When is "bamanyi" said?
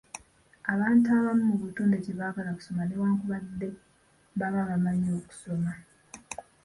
4.69-5.09